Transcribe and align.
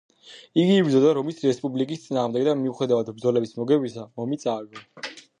იგი 0.59 0.75
იბრძოდა 0.83 1.09
რომის 1.17 1.43
რესპუბლიკის 1.47 2.01
წინააღმდეგ 2.05 2.47
და 2.47 2.55
მიუხედავად 2.61 3.11
ბრძოლების 3.17 3.53
მოგებისა, 3.61 4.07
ომი 4.25 4.41
წააგო. 4.45 4.83